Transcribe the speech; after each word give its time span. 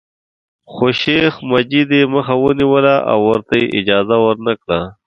خو 0.71 0.85
شیخ 1.01 1.33
مجید 1.51 1.89
یې 1.97 2.03
مخه 2.13 2.35
ونیوله 2.43 2.95
او 3.11 3.19
ورته 3.29 3.53
یې 3.61 3.67
اجازه 3.79 4.15
ورنکړه. 4.25 4.79